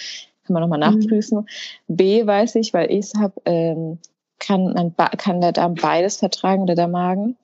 kann 0.45 0.55
man 0.55 0.63
nochmal 0.63 0.91
mhm. 0.91 0.99
nachprüfen. 0.99 1.47
Mhm. 1.87 1.97
B 1.97 2.27
weiß 2.27 2.57
ich, 2.57 2.75
weil 2.75 2.91
ich 2.91 3.07
es 3.07 3.15
habe, 3.15 3.41
ähm, 3.45 3.99
kann, 4.41 4.93
kann 5.17 5.41
der 5.41 5.53
Darm 5.53 5.75
beides 5.75 6.17
vertragen 6.17 6.63
oder 6.63 6.75
der 6.75 6.89
Magen. 6.89 7.37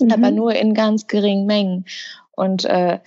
Mhm. 0.00 0.12
aber 0.12 0.30
nur 0.30 0.54
in 0.54 0.74
ganz 0.74 1.06
geringen 1.06 1.46
Mengen. 1.46 1.84
Und 2.38 2.64
äh, 2.64 3.00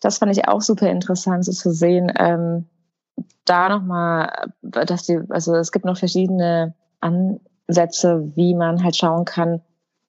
das 0.00 0.18
fand 0.18 0.36
ich 0.36 0.48
auch 0.48 0.60
super 0.60 0.90
interessant, 0.90 1.44
so 1.44 1.52
zu 1.52 1.72
sehen. 1.72 2.12
Ähm, 2.18 2.66
da 3.44 3.68
nochmal, 3.68 4.50
dass 4.62 5.04
die, 5.04 5.20
also 5.28 5.54
es 5.54 5.70
gibt 5.70 5.84
noch 5.84 5.96
verschiedene 5.96 6.74
Ansätze, 7.00 8.32
wie 8.34 8.54
man 8.54 8.82
halt 8.82 8.96
schauen 8.96 9.24
kann, 9.24 9.60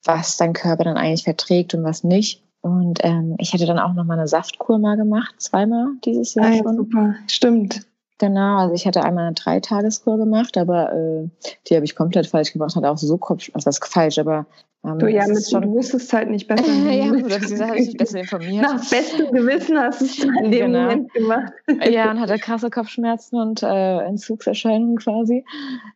was 0.04 0.38
dein 0.38 0.54
Körper 0.54 0.86
dann 0.86 0.98
eigentlich 0.98 1.24
verträgt 1.24 1.76
und 1.76 1.84
was 1.84 2.04
nicht. 2.04 2.44
Und 2.62 3.00
ähm, 3.04 3.36
ich 3.38 3.54
hatte 3.54 3.68
dann 3.68 3.78
auch 3.78 3.94
noch 3.94 4.06
mal 4.06 4.18
eine 4.18 4.28
Saftkur 4.28 4.80
mal 4.80 4.98
gemacht, 4.98 5.36
zweimal 5.38 5.90
dieses 6.04 6.34
Jahr 6.34 6.48
ah, 6.48 6.52
ja, 6.52 6.64
schon. 6.64 6.78
Super, 6.78 7.16
stimmt. 7.28 7.86
Genau, 8.18 8.58
also 8.58 8.74
ich 8.74 8.88
hatte 8.88 9.04
einmal 9.04 9.26
eine 9.26 9.36
Dreitageskur 9.36 10.18
gemacht, 10.18 10.58
aber 10.58 10.94
äh, 10.94 11.30
die 11.68 11.76
habe 11.76 11.86
ich 11.86 11.96
komplett 11.96 12.26
falsch 12.26 12.54
gemacht, 12.54 12.76
hatte 12.76 12.90
auch 12.90 12.98
so 12.98 13.18
Kopf, 13.18 13.50
also 13.54 13.66
das 13.66 13.78
ist 13.80 13.88
falsch, 13.88 14.18
aber 14.18 14.48
ähm, 14.84 15.00
du 15.00 15.08
ja, 15.08 15.28
mit, 15.28 15.50
schon, 15.50 15.64
du 15.64 15.72
wusstest 15.72 16.12
halt 16.14 16.30
nicht 16.30 16.48
besser. 16.48 16.72
ja, 16.72 17.06
oder 17.06 17.22
beziehungsweise 17.22 17.68
habe 17.68 17.80
ich 17.80 17.88
mich 17.88 17.98
besser 17.98 18.20
informiert. 18.20 18.64
Nach 18.64 18.90
bestem 18.90 19.32
Gewissen 19.32 19.78
hast 19.78 20.02
du 20.02 20.06
es 20.06 20.20
in 20.44 20.52
dem 20.52 20.72
genau. 20.72 20.82
Moment 20.82 21.14
gemacht. 21.14 21.54
ja, 21.90 22.12
und 22.12 22.20
hatte 22.20 22.38
krasse 22.38 22.70
Kopfschmerzen 22.70 23.40
und 23.40 23.64
äh, 23.64 24.00
Entzugserscheinungen 24.00 24.98
quasi. 24.98 25.46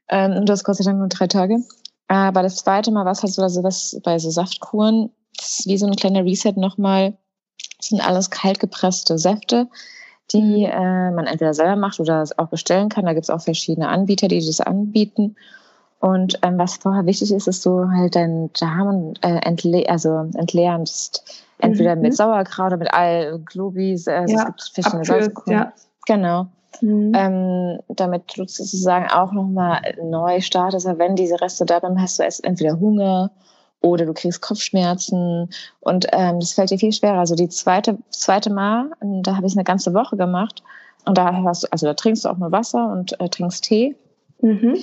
Ähm, 0.09 0.33
und 0.33 0.49
das 0.49 0.63
Gott 0.63 0.77
sei 0.77 0.83
Dank 0.83 0.99
nur 0.99 1.07
drei 1.07 1.27
Tage. 1.27 1.57
Aber 2.07 2.41
das 2.41 2.57
zweite 2.57 2.91
Mal 2.91 3.05
war 3.05 3.11
es 3.11 3.21
halt 3.21 3.33
so, 3.33 3.41
also 3.41 3.63
was 3.63 3.99
bei 4.03 4.17
so 4.17 4.29
Saftkuren, 4.29 5.09
das 5.35 5.59
ist 5.59 5.67
wie 5.67 5.77
so 5.77 5.85
ein 5.85 5.95
kleiner 5.95 6.23
Reset 6.23 6.53
nochmal. 6.55 7.17
Das 7.77 7.89
sind 7.89 8.05
alles 8.05 8.29
kalt 8.29 8.59
gepresste 8.59 9.17
Säfte, 9.17 9.67
die 10.31 10.65
mhm. 10.65 10.71
äh, 10.71 11.11
man 11.11 11.27
entweder 11.27 11.53
selber 11.53 11.75
macht 11.75 11.99
oder 11.99 12.23
auch 12.37 12.47
bestellen 12.47 12.89
kann. 12.89 13.05
Da 13.05 13.13
gibt 13.13 13.25
es 13.25 13.29
auch 13.29 13.41
verschiedene 13.41 13.89
Anbieter, 13.89 14.27
die 14.27 14.43
das 14.43 14.61
anbieten. 14.61 15.35
Und 15.99 16.39
ähm, 16.43 16.57
was 16.57 16.77
vorher 16.77 17.05
wichtig 17.05 17.31
ist, 17.33 17.47
ist 17.47 17.65
du 17.65 17.89
halt 17.89 18.15
deinen 18.15 18.51
Darm 18.53 19.13
äh, 19.21 19.39
entle 19.39 19.87
also 19.89 20.29
entleerst. 20.35 21.23
Entweder 21.59 21.95
mhm. 21.95 22.03
mit 22.03 22.15
Sauerkraut 22.15 22.67
oder 22.67 22.77
mit 22.77 22.93
Allglobis. 22.93 24.07
Also 24.07 24.35
ja, 24.35 24.41
es 24.41 24.45
gibt 24.45 24.71
verschiedene 24.73 25.05
Salzkuchen. 25.05 25.53
Ja. 25.53 25.73
Genau. 26.05 26.47
Mhm. 26.81 27.11
Ähm, 27.15 27.79
damit 27.89 28.23
du 28.35 28.45
sozusagen 28.45 29.09
auch 29.09 29.31
nochmal 29.31 29.81
neu 30.03 30.41
startest. 30.41 30.85
Aber 30.85 30.99
wenn 30.99 31.15
diese 31.15 31.41
Reste 31.41 31.65
da 31.65 31.79
dann 31.79 31.99
hast 31.99 32.19
du 32.19 32.23
entweder 32.43 32.79
Hunger 32.79 33.31
oder 33.81 34.05
du 34.05 34.13
kriegst 34.13 34.41
Kopfschmerzen 34.41 35.49
und 35.79 36.07
ähm, 36.11 36.39
das 36.39 36.53
fällt 36.53 36.69
dir 36.69 36.77
viel 36.77 36.91
schwerer. 36.91 37.19
Also 37.19 37.35
die 37.35 37.49
zweite, 37.49 37.97
zweite 38.09 38.51
Mal, 38.51 38.91
da 39.01 39.35
habe 39.35 39.47
ich 39.47 39.53
eine 39.53 39.63
ganze 39.63 39.93
Woche 39.93 40.17
gemacht 40.17 40.63
und 41.05 41.17
da 41.17 41.33
hast 41.43 41.63
du, 41.63 41.67
also 41.71 41.87
da 41.87 41.93
trinkst 41.93 42.25
du 42.25 42.29
auch 42.29 42.37
nur 42.37 42.51
Wasser 42.51 42.91
und 42.91 43.19
äh, 43.19 43.29
trinkst 43.29 43.63
Tee. 43.63 43.95
Mhm. 44.41 44.77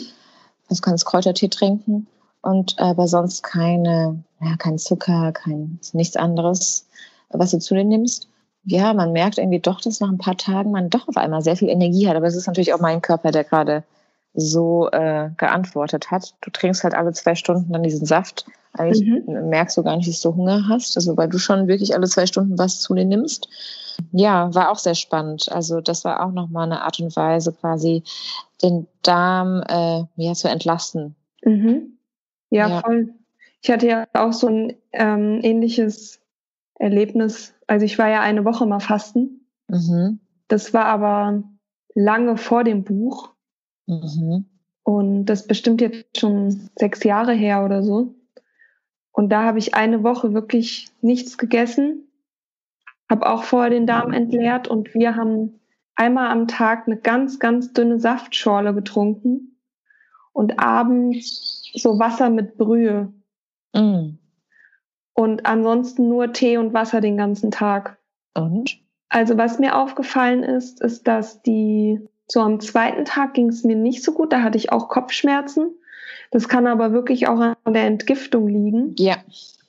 Also 0.69 0.83
kannst 0.83 1.07
Kräutertee 1.07 1.49
trinken 1.49 2.07
und 2.43 2.79
aber 2.79 3.09
sonst 3.09 3.43
keine, 3.43 4.23
ja, 4.41 4.57
kein 4.57 4.79
Zucker, 4.79 5.33
kein 5.33 5.79
nichts 5.93 6.17
anderes, 6.17 6.87
was 7.31 7.51
du 7.51 7.59
zu 7.59 7.75
dir 7.75 7.85
nimmst. 7.85 8.29
Ja, 8.65 8.95
man 8.95 9.13
merkt 9.13 9.39
irgendwie 9.39 9.61
doch, 9.61 9.81
dass 9.81 10.01
nach 10.01 10.09
ein 10.09 10.19
paar 10.19 10.37
Tagen 10.37 10.71
man 10.71 10.89
doch 10.89 11.07
auf 11.09 11.17
einmal 11.17 11.43
sehr 11.43 11.57
viel 11.57 11.69
Energie 11.69 12.09
hat. 12.09 12.17
Aber 12.17 12.27
es 12.27 12.37
ist 12.37 12.47
natürlich 12.47 12.73
auch 12.73 12.81
mein 12.81 13.03
Körper, 13.03 13.31
der 13.31 13.45
gerade 13.45 13.85
so 14.35 14.91
äh, 14.91 15.31
geantwortet 15.37 16.11
hat. 16.11 16.35
Du 16.41 16.51
trinkst 16.51 16.85
halt 16.85 16.95
alle 16.95 17.13
zwei 17.13 17.35
Stunden 17.35 17.73
dann 17.73 17.83
diesen 17.83 18.07
Saft. 18.07 18.47
Eigentlich 18.73 19.07
mhm. 19.07 19.49
merkst 19.49 19.77
du 19.77 19.85
gar 19.85 19.97
nicht, 19.97 20.09
dass 20.09 20.21
du 20.21 20.35
Hunger 20.35 20.69
hast, 20.69 20.97
also 20.97 21.17
weil 21.17 21.29
du 21.29 21.39
schon 21.39 21.69
wirklich 21.69 21.95
alle 21.95 22.09
zwei 22.09 22.27
Stunden 22.27 22.59
was 22.59 22.81
zu 22.81 22.95
dir 22.95 23.05
nimmst. 23.05 23.49
Ja, 24.11 24.53
war 24.53 24.71
auch 24.71 24.79
sehr 24.79 24.97
spannend. 24.97 25.47
Also 25.53 25.81
das 25.81 26.05
war 26.05 26.25
auch 26.25 26.33
nochmal 26.33 26.65
eine 26.65 26.83
Art 26.83 26.99
und 26.99 27.15
Weise, 27.15 27.53
quasi 27.53 28.03
den 28.63 28.89
Darm 29.03 29.63
äh, 29.69 30.03
ja, 30.17 30.33
zu 30.35 30.49
entlasten. 30.49 31.15
Mhm. 31.45 31.99
Ja, 32.51 32.69
ja, 32.69 32.81
voll. 32.81 33.15
Ich 33.63 33.71
hatte 33.71 33.87
ja 33.87 34.07
auch 34.13 34.33
so 34.33 34.49
ein 34.49 34.75
ähm, 34.93 35.39
ähnliches 35.43 36.21
Erlebnis. 36.75 37.55
Also 37.69 37.87
ich 37.87 37.99
war 37.99 38.09
ja 38.09 38.21
eine 38.21 38.45
Woche 38.45 38.67
mal 38.67 38.81
fasten. 38.81 39.47
Mhm. 39.69 40.19
Das 40.49 40.75
war 40.75 40.87
aber 40.87 41.45
lange 41.95 42.37
vor 42.37 42.65
dem 42.65 42.83
Buch. 42.83 43.34
Mhm. 43.87 44.47
Und 44.83 45.27
das 45.27 45.47
bestimmt 45.47 45.81
jetzt 45.81 46.19
schon 46.19 46.71
sechs 46.77 47.05
Jahre 47.05 47.33
her 47.33 47.65
oder 47.65 47.83
so. 47.83 48.15
Und 49.13 49.31
da 49.31 49.45
habe 49.45 49.59
ich 49.59 49.75
eine 49.75 50.03
Woche 50.03 50.35
wirklich 50.35 50.89
nichts 51.01 51.39
gegessen, 51.39 52.09
habe 53.09 53.29
auch 53.29 53.45
vorher 53.45 53.71
den 53.71 53.87
Darm 53.87 54.13
entleert 54.13 54.67
und 54.67 54.93
wir 54.95 55.15
haben 55.15 55.61
einmal 55.95 56.31
am 56.31 56.49
Tag 56.49 56.87
eine 56.87 56.97
ganz, 56.97 57.39
ganz 57.39 57.73
dünne 57.73 58.01
Saftschorle 58.01 58.75
getrunken 58.75 59.57
und 60.33 60.59
abends 60.59 61.71
so 61.75 61.99
Wasser 61.99 62.29
mit 62.29 62.57
Brühe. 62.59 63.13
Mm. 63.73 64.19
Und 65.15 65.47
ansonsten 65.47 66.09
nur 66.09 66.33
Tee 66.33 66.59
und 66.59 66.75
Wasser 66.75 67.01
den 67.01 67.17
ganzen 67.17 67.53
Tag. 67.53 67.99
Und? 68.35 68.81
Also 69.09 69.39
was 69.39 69.61
mir 69.61 69.77
aufgefallen 69.77 70.43
ist, 70.43 70.81
ist, 70.81 71.07
dass 71.07 71.41
die 71.43 72.01
so 72.27 72.41
am 72.41 72.61
zweiten 72.61 73.05
Tag 73.05 73.35
ging 73.35 73.49
es 73.49 73.65
mir 73.65 73.77
nicht 73.77 74.03
so 74.03 74.13
gut, 74.13 74.33
da 74.33 74.43
hatte 74.43 74.59
ich 74.59 74.73
auch 74.73 74.89
Kopfschmerzen. 74.89 75.71
Das 76.31 76.49
kann 76.49 76.67
aber 76.67 76.93
wirklich 76.93 77.29
auch 77.29 77.39
an 77.39 77.75
der 77.75 77.85
Entgiftung 77.85 78.49
liegen. 78.49 78.95
Ja. 78.99 79.17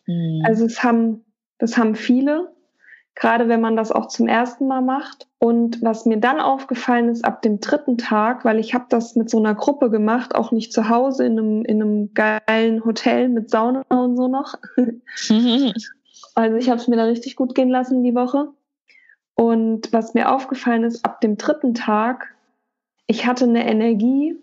Mhm. 0.07 0.43
Also 0.45 0.65
es 0.65 0.83
haben, 0.83 1.23
das 1.57 1.77
haben 1.77 1.95
viele, 1.95 2.51
gerade 3.13 3.47
wenn 3.47 3.61
man 3.61 3.75
das 3.75 3.91
auch 3.91 4.07
zum 4.07 4.27
ersten 4.27 4.67
Mal 4.67 4.81
macht. 4.81 5.27
Und 5.37 5.81
was 5.81 6.05
mir 6.05 6.17
dann 6.17 6.39
aufgefallen 6.39 7.09
ist, 7.09 7.23
ab 7.23 7.41
dem 7.41 7.59
dritten 7.59 7.97
Tag, 7.97 8.45
weil 8.45 8.59
ich 8.59 8.73
habe 8.73 8.85
das 8.89 9.15
mit 9.15 9.29
so 9.29 9.37
einer 9.37 9.53
Gruppe 9.53 9.89
gemacht, 9.89 10.33
auch 10.33 10.51
nicht 10.51 10.73
zu 10.73 10.89
Hause 10.89 11.25
in 11.25 11.37
einem, 11.37 11.65
in 11.65 11.81
einem 11.81 12.13
geilen 12.13 12.83
Hotel 12.83 13.29
mit 13.29 13.49
Sauna 13.49 13.83
und 13.89 14.17
so 14.17 14.27
noch. 14.27 14.55
Also 16.37 16.57
ich 16.57 16.69
habe 16.69 16.81
es 16.81 16.87
mir 16.87 16.97
da 16.97 17.05
richtig 17.05 17.37
gut 17.37 17.55
gehen 17.55 17.69
lassen 17.69 18.03
die 18.03 18.15
Woche. 18.15 18.49
Und 19.35 19.93
was 19.93 20.13
mir 20.13 20.31
aufgefallen 20.31 20.83
ist, 20.83 21.05
ab 21.05 21.21
dem 21.21 21.37
dritten 21.37 21.73
Tag 21.73 22.34
ich 23.07 23.25
hatte 23.25 23.45
eine 23.45 23.67
Energie. 23.67 24.35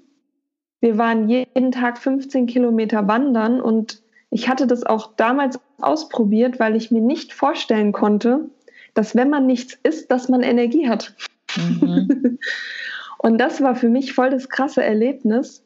Wir 0.80 0.98
waren 0.98 1.28
jeden 1.28 1.72
Tag 1.72 1.98
15 1.98 2.46
Kilometer 2.46 3.06
wandern 3.06 3.60
und 3.60 4.02
ich 4.30 4.48
hatte 4.48 4.66
das 4.66 4.84
auch 4.84 5.14
damals 5.16 5.60
ausprobiert, 5.80 6.58
weil 6.58 6.74
ich 6.76 6.90
mir 6.90 7.02
nicht 7.02 7.32
vorstellen 7.32 7.92
konnte, 7.92 8.48
dass 8.94 9.14
wenn 9.14 9.30
man 9.30 9.46
nichts 9.46 9.78
isst, 9.82 10.10
dass 10.10 10.28
man 10.28 10.42
Energie 10.42 10.88
hat. 10.88 11.14
Mhm. 11.56 12.38
und 13.18 13.38
das 13.38 13.60
war 13.60 13.74
für 13.74 13.88
mich 13.88 14.12
voll 14.12 14.30
das 14.30 14.48
krasse 14.48 14.82
Erlebnis, 14.82 15.64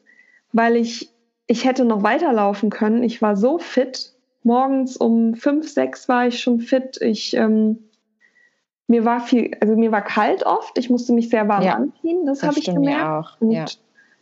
weil 0.51 0.75
ich, 0.75 1.09
ich 1.47 1.65
hätte 1.65 1.85
noch 1.85 2.03
weiterlaufen 2.03 2.69
können. 2.69 3.03
Ich 3.03 3.21
war 3.21 3.35
so 3.35 3.57
fit. 3.57 4.13
Morgens 4.43 4.97
um 4.97 5.35
fünf, 5.35 5.67
sechs 5.67 6.07
war 6.07 6.27
ich 6.27 6.39
schon 6.39 6.59
fit. 6.59 6.97
Ich 7.01 7.35
ähm, 7.35 7.86
mir 8.87 9.03
war 9.05 9.19
viel, 9.19 9.51
also 9.61 9.75
mir 9.75 9.91
war 9.91 10.01
kalt 10.01 10.45
oft. 10.45 10.77
Ich 10.77 10.89
musste 10.89 11.13
mich 11.13 11.29
sehr 11.29 11.47
warm 11.47 11.63
ja, 11.63 11.75
anziehen. 11.75 12.25
Das, 12.25 12.39
das 12.39 12.49
habe 12.49 12.59
ich 12.59 12.65
gemerkt. 12.65 13.37
Und 13.39 13.51
ja. 13.51 13.65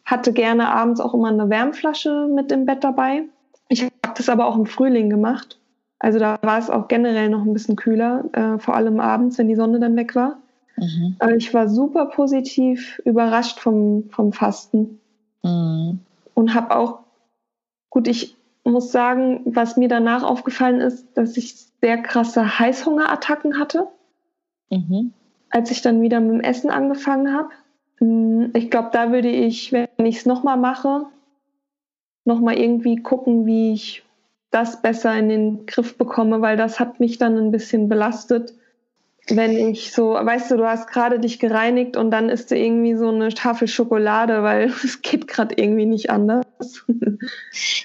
hatte 0.05 0.33
gerne 0.33 0.69
abends 0.69 0.99
auch 0.99 1.13
immer 1.13 1.29
eine 1.29 1.49
Wärmflasche 1.49 2.27
mit 2.33 2.51
im 2.51 2.65
Bett 2.65 2.83
dabei. 2.83 3.23
Ich 3.69 3.83
habe 3.83 3.93
das 4.15 4.29
aber 4.29 4.47
auch 4.47 4.55
im 4.55 4.65
Frühling 4.65 5.09
gemacht. 5.09 5.59
Also 5.99 6.19
da 6.19 6.37
war 6.41 6.59
es 6.59 6.69
auch 6.69 6.87
generell 6.87 7.29
noch 7.29 7.43
ein 7.43 7.53
bisschen 7.53 7.75
kühler, 7.75 8.25
äh, 8.33 8.59
vor 8.59 8.75
allem 8.75 8.99
abends, 8.99 9.37
wenn 9.37 9.47
die 9.47 9.55
Sonne 9.55 9.79
dann 9.79 9.95
weg 9.95 10.15
war. 10.15 10.37
Mhm. 10.77 11.15
Aber 11.19 11.35
ich 11.35 11.53
war 11.53 11.69
super 11.69 12.07
positiv 12.07 12.99
überrascht 13.05 13.59
vom, 13.59 14.09
vom 14.09 14.33
Fasten. 14.33 14.99
Mhm. 15.43 15.99
Und 16.33 16.53
habe 16.53 16.75
auch, 16.75 16.99
gut, 17.89 18.07
ich 18.07 18.35
muss 18.63 18.91
sagen, 18.91 19.41
was 19.45 19.77
mir 19.77 19.87
danach 19.87 20.23
aufgefallen 20.23 20.81
ist, 20.81 21.07
dass 21.15 21.37
ich 21.37 21.55
sehr 21.81 21.97
krasse 21.99 22.59
Heißhungerattacken 22.59 23.59
hatte. 23.59 23.87
Mhm. 24.69 25.13
Als 25.49 25.71
ich 25.71 25.81
dann 25.81 26.01
wieder 26.01 26.19
mit 26.19 26.31
dem 26.31 26.41
Essen 26.41 26.69
angefangen 26.69 27.33
habe. 27.33 27.49
Mm, 27.99 28.51
ich 28.53 28.69
glaube, 28.69 28.89
da 28.91 29.11
würde 29.11 29.29
ich, 29.29 29.71
wenn 29.71 30.05
ich 30.05 30.17
es 30.17 30.25
nochmal 30.25 30.57
mache, 30.57 31.05
nochmal 32.25 32.57
irgendwie 32.57 32.97
gucken, 32.97 33.45
wie 33.45 33.73
ich 33.73 34.03
das 34.51 34.81
besser 34.81 35.17
in 35.17 35.29
den 35.29 35.65
Griff 35.65 35.97
bekomme, 35.97 36.41
weil 36.41 36.57
das 36.57 36.79
hat 36.79 36.99
mich 36.99 37.17
dann 37.17 37.37
ein 37.37 37.51
bisschen 37.51 37.89
belastet. 37.89 38.53
Wenn 39.27 39.51
ich 39.51 39.91
so, 39.91 40.13
weißt 40.13 40.51
du, 40.51 40.57
du 40.57 40.65
hast 40.65 40.87
gerade 40.87 41.19
dich 41.19 41.39
gereinigt 41.39 41.97
und 41.97 42.11
dann 42.11 42.29
isst 42.29 42.51
du 42.51 42.57
irgendwie 42.57 42.95
so 42.95 43.09
eine 43.09 43.29
Tafel 43.29 43.67
Schokolade, 43.67 44.43
weil 44.43 44.65
es 44.83 45.01
geht 45.01 45.27
gerade 45.27 45.55
irgendwie 45.57 45.85
nicht 45.85 46.09
anders. 46.09 46.45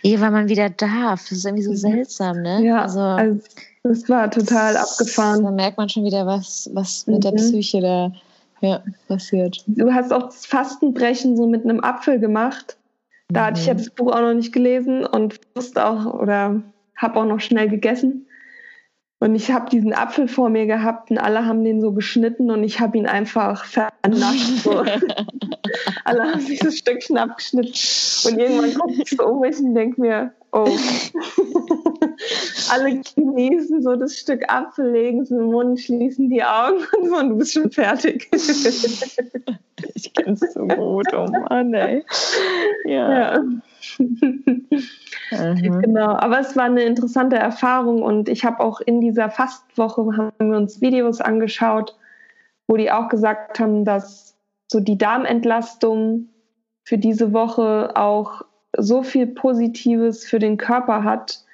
Ja, 0.03 0.21
weil 0.21 0.31
man 0.31 0.49
wieder 0.49 0.71
darf. 0.71 1.29
Das 1.29 1.33
ist 1.33 1.45
irgendwie 1.45 1.63
so 1.63 1.73
mhm. 1.73 1.77
seltsam, 1.77 2.43
ne? 2.43 2.63
Ja, 2.65 2.83
also, 2.83 3.01
also 3.01 3.41
das 3.83 4.09
war 4.09 4.31
total 4.31 4.77
abgefahren. 4.77 5.45
Da 5.45 5.51
merkt 5.51 5.79
man 5.79 5.89
schon 5.89 6.05
wieder, 6.05 6.27
was, 6.27 6.71
was 6.75 7.07
mit 7.07 7.17
mhm. 7.17 7.21
der 7.21 7.33
Psyche 7.33 7.81
da 7.81 8.13
ja, 8.61 8.83
passiert. 9.09 9.63
Du 9.67 9.93
hast 9.93 10.13
auch 10.13 10.25
das 10.25 10.47
Fastenbrechen 10.47 11.37
so 11.37 11.47
mit 11.47 11.65
einem 11.65 11.83
Apfel 11.83 12.19
gemacht. 12.19 12.77
Da 13.29 13.47
hatte 13.47 13.61
ich 13.61 13.67
ja 13.67 13.75
mhm. 13.75 13.79
das 13.79 13.91
Buch 13.91 14.13
auch 14.13 14.21
noch 14.21 14.35
nicht 14.35 14.53
gelesen 14.53 15.05
und 15.07 15.41
wusste 15.55 15.87
auch 15.87 16.15
oder 16.15 16.63
habe 16.97 17.21
auch 17.21 17.25
noch 17.25 17.41
schnell 17.41 17.69
gegessen. 17.69 18.27
Und 19.23 19.35
ich 19.35 19.51
habe 19.51 19.69
diesen 19.69 19.93
Apfel 19.93 20.29
vor 20.29 20.49
mir 20.49 20.67
gehabt 20.67 21.11
und 21.11 21.19
alle 21.19 21.45
haben 21.45 21.63
den 21.63 21.83
so 21.83 21.93
geschnitten 21.93 22.51
und 22.51 22.65
ich 22.65 22.81
habe 22.81 22.97
ihn 22.97 23.07
einfach 23.07 23.65
vernascht. 23.65 24.51
So. 24.65 24.83
alle 26.05 26.23
haben 26.23 26.41
sich 26.41 26.59
so 26.59 26.71
Stückchen 26.71 27.19
abgeschnitten. 27.19 27.73
Und 28.25 28.39
irgendwann 28.39 28.75
gucke 28.75 29.03
ich 29.03 29.11
so 29.11 29.27
um 29.27 29.41
mich 29.41 29.59
und 29.59 29.75
denke 29.75 30.01
mir, 30.01 30.33
oh. 30.53 30.69
Alle 32.71 33.01
genießen 33.17 33.83
so 33.83 33.97
das 33.97 34.17
Stück 34.17 34.45
Apfel, 34.49 34.91
legen 34.93 35.21
es 35.21 35.31
in 35.31 35.39
den 35.39 35.47
Mund, 35.47 35.81
schließen 35.81 36.31
die 36.31 36.43
Augen 36.43 36.79
und 36.99 37.09
so, 37.09 37.17
und 37.17 37.29
du 37.31 37.37
bist 37.39 37.53
schon 37.53 37.71
fertig. 37.71 38.29
ich 39.95 40.15
kenne 40.15 40.33
es 40.33 40.53
so 40.53 40.67
gut, 40.67 41.13
oh 41.13 41.27
Mann, 41.27 41.75
ey. 41.75 42.05
Ja. 42.85 43.43
ja. 45.31 45.55
genau, 45.55 46.17
aber 46.17 46.41
es 46.41 46.57
war 46.57 46.65
eine 46.65 46.83
interessante 46.83 47.37
Erfahrung 47.37 48.03
und 48.03 48.29
ich 48.29 48.45
habe 48.45 48.61
auch 48.61 48.81
in 48.81 49.01
dieser 49.01 49.31
Fastwoche 49.31 50.17
haben 50.17 50.51
wir 50.51 50.57
uns 50.57 50.81
Videos 50.81 51.21
angeschaut, 51.21 51.97
wo 52.67 52.77
die 52.77 52.91
auch 52.91 53.09
gesagt 53.09 53.59
haben, 53.59 53.85
dass 53.85 54.37
so 54.69 54.81
die 54.81 54.99
Darmentlastung 54.99 56.29
für 56.85 56.99
diese 56.99 57.33
Woche 57.33 57.97
auch 57.97 58.43
so 58.77 59.03
viel 59.03 59.27
Positives 59.27 60.25
für 60.25 60.39
den 60.39 60.57
Körper 60.57 61.05
hat, 61.05 61.45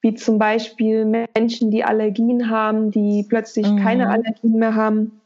wie 0.00 0.14
zum 0.14 0.38
Beispiel 0.38 1.04
Menschen, 1.04 1.70
die 1.70 1.84
Allergien 1.84 2.50
haben, 2.50 2.90
die 2.90 3.24
plötzlich 3.28 3.68
mhm. 3.68 3.78
keine 3.78 4.08
Allergien 4.08 4.58
mehr 4.58 4.74
haben. 4.74 5.20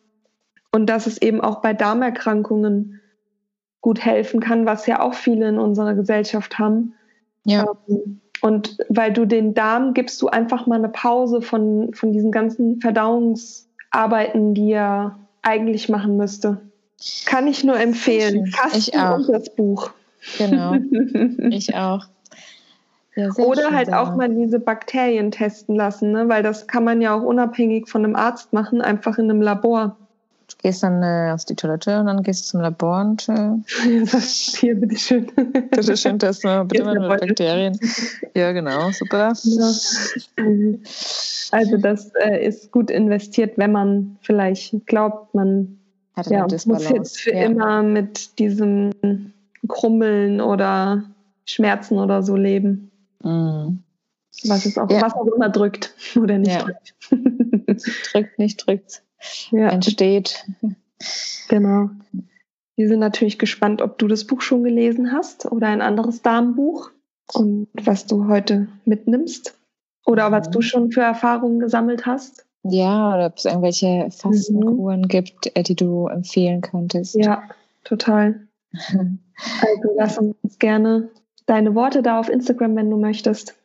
Und 0.72 0.86
dass 0.86 1.06
es 1.06 1.20
eben 1.20 1.40
auch 1.40 1.60
bei 1.60 1.74
Darmerkrankungen 1.74 3.00
gut 3.80 4.04
helfen 4.04 4.40
kann, 4.40 4.66
was 4.66 4.86
ja 4.86 5.00
auch 5.00 5.14
viele 5.14 5.48
in 5.48 5.58
unserer 5.58 5.94
Gesellschaft 5.94 6.58
haben. 6.58 6.94
Ja. 7.44 7.66
Ähm, 7.88 8.20
und 8.42 8.78
weil 8.88 9.12
du 9.12 9.26
den 9.26 9.54
Darm 9.54 9.92
gibst 9.92 10.20
du 10.22 10.28
einfach 10.28 10.66
mal 10.66 10.76
eine 10.76 10.88
Pause 10.88 11.42
von, 11.42 11.92
von 11.92 12.12
diesen 12.12 12.30
ganzen 12.30 12.80
Verdauungsarbeiten, 12.80 14.54
die 14.54 14.72
er 14.72 15.18
eigentlich 15.42 15.88
machen 15.88 16.16
müsste. 16.16 16.60
Kann 17.26 17.46
ich 17.46 17.64
nur 17.64 17.78
empfehlen. 17.78 18.46
Fasten 18.46 18.78
ich 18.78 18.98
auch. 18.98 19.18
und 19.18 19.28
das 19.28 19.54
Buch. 19.54 19.90
Genau. 20.38 20.74
ich 21.50 21.74
auch. 21.74 22.06
Ja, 23.20 23.44
Oder 23.44 23.70
halt 23.72 23.92
auch 23.92 24.14
mal 24.16 24.28
diese 24.28 24.60
Bakterien 24.60 25.30
testen 25.30 25.74
lassen, 25.74 26.12
ne? 26.12 26.28
weil 26.28 26.42
das 26.42 26.66
kann 26.66 26.84
man 26.84 27.00
ja 27.00 27.14
auch 27.14 27.22
unabhängig 27.22 27.88
von 27.88 28.04
einem 28.04 28.16
Arzt 28.16 28.52
machen, 28.52 28.80
einfach 28.80 29.18
in 29.18 29.30
einem 29.30 29.42
Labor. 29.42 29.96
Du 30.48 30.56
gehst 30.62 30.82
dann 30.82 31.02
äh, 31.02 31.32
auf 31.32 31.44
die 31.44 31.54
Toilette 31.54 32.00
und 32.00 32.06
dann 32.06 32.22
gehst 32.22 32.46
du 32.46 32.50
zum 32.50 32.60
Labor 32.60 33.00
und 33.02 33.28
äh, 33.28 33.50
hier, 34.56 34.74
bitteschön. 34.74 35.30
bitteschön 35.70 36.18
testen 36.18 36.50
wir 36.50 36.64
bitte 36.64 36.84
mal 36.84 36.98
mit 36.98 37.08
Bakterien. 37.08 37.78
Ja, 38.34 38.52
genau, 38.52 38.90
super. 38.90 39.32
Ja. 39.42 39.72
Also 41.52 41.76
das 41.76 42.12
äh, 42.14 42.46
ist 42.46 42.72
gut 42.72 42.90
investiert, 42.90 43.58
wenn 43.58 43.72
man 43.72 44.18
vielleicht 44.22 44.86
glaubt, 44.86 45.34
man 45.34 45.78
ja, 46.28 46.46
muss 46.66 46.88
jetzt 46.88 47.20
für 47.20 47.32
ja. 47.32 47.44
immer 47.44 47.82
mit 47.82 48.38
diesem 48.38 48.92
Krummeln 49.68 50.40
oder 50.40 51.04
Schmerzen 51.44 51.98
oder 51.98 52.22
so 52.22 52.36
leben. 52.36 52.90
Mhm. 53.22 53.82
Was, 54.44 54.64
ist 54.64 54.78
auch, 54.78 54.90
ja. 54.90 55.02
was 55.02 55.14
auch 55.14 55.26
immer 55.26 55.48
drückt 55.48 55.94
oder 56.16 56.38
nicht 56.38 56.52
ja. 56.52 56.62
drückt. 56.62 56.94
drückt, 58.12 58.38
nicht 58.38 58.66
drückt. 58.66 59.02
Ja. 59.50 59.68
Entsteht. 59.68 60.46
Genau. 61.48 61.90
Wir 62.76 62.88
sind 62.88 63.00
natürlich 63.00 63.38
gespannt, 63.38 63.82
ob 63.82 63.98
du 63.98 64.08
das 64.08 64.26
Buch 64.26 64.40
schon 64.40 64.64
gelesen 64.64 65.12
hast 65.12 65.50
oder 65.50 65.68
ein 65.68 65.82
anderes 65.82 66.22
Damenbuch 66.22 66.90
und 67.34 67.68
was 67.74 68.06
du 68.06 68.28
heute 68.28 68.68
mitnimmst 68.84 69.58
oder 70.06 70.32
was 70.32 70.50
du 70.50 70.62
schon 70.62 70.90
für 70.90 71.02
Erfahrungen 71.02 71.58
gesammelt 71.58 72.06
hast. 72.06 72.46
Ja, 72.62 73.14
oder 73.14 73.26
ob 73.26 73.36
es 73.36 73.44
irgendwelche 73.44 74.08
Fastenkuren 74.10 75.02
mhm. 75.02 75.08
gibt, 75.08 75.54
äh, 75.56 75.62
die 75.62 75.76
du 75.76 76.06
empfehlen 76.08 76.60
könntest. 76.60 77.14
Ja, 77.14 77.42
total. 77.84 78.46
Also 79.62 79.94
lass 79.96 80.18
uns 80.18 80.58
gerne 80.58 81.08
deine 81.50 81.74
Worte 81.74 82.02
da 82.02 82.20
auf 82.20 82.28
Instagram, 82.28 82.76
wenn 82.76 82.90
du 82.90 82.96
möchtest. 82.96 83.56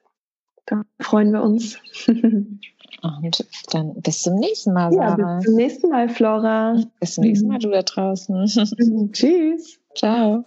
Da 0.65 0.83
freuen 0.99 1.31
wir 1.31 1.43
uns. 1.43 1.77
Und 2.07 3.45
dann 3.71 3.93
bis 4.01 4.23
zum 4.23 4.35
nächsten 4.35 4.73
Mal, 4.73 4.91
Sarah. 4.91 5.19
Ja, 5.19 5.35
bis 5.35 5.45
zum 5.45 5.55
nächsten 5.55 5.89
Mal, 5.89 6.09
Flora. 6.09 6.81
Bis 6.99 7.13
zum 7.13 7.23
nächsten 7.23 7.47
Mal, 7.47 7.59
du 7.59 7.69
da 7.69 7.83
draußen. 7.83 8.45
Tschüss. 9.13 9.79
Ciao. 9.93 10.43